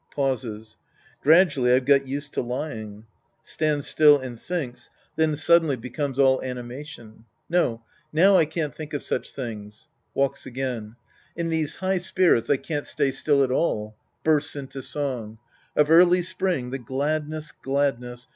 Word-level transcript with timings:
{Pauses.) 0.15 0.77
Gradually 1.21 1.73
I've 1.73 1.85
got 1.85 2.05
used^to 2.05 2.43
lying 2.43 3.05
{Stands 3.43 3.85
still 3.85 4.17
and 4.17 4.41
thinks, 4.41 4.89
then 5.15 5.35
suddenly 5.35 5.75
becomes 5.75 6.17
Sc. 6.17 6.21
I 6.21 6.23
The 6.23 6.27
Priest 6.39 6.41
and 6.41 6.57
His 6.71 6.87
Disciples 6.87 7.51
135 7.51 7.53
ail 7.53 7.61
animation.) 7.61 7.75
No, 7.75 7.83
now 8.11 8.35
I 8.35 8.45
can't 8.45 8.73
think 8.73 8.93
of 8.95 9.03
such 9.03 9.31
things, 9.31 9.89
{Walks 10.15 10.47
again.) 10.47 10.95
In 11.35 11.49
these 11.49 11.77
high_s^rits, 11.77 12.49
I 12.51 12.57
can't 12.57 12.87
stay 12.87 13.11
still 13.11 13.43
at 13.43 13.51
all. 13.51 13.95
{Bursts 14.23 14.55
into 14.55 14.81
song.) 14.81 15.37
"^'^" 15.77 15.81
Of 15.81 15.91
early 15.91 16.23
spring 16.23 16.71
the 16.71 16.79
gladness, 16.79 17.51
gladness 17.51 18.27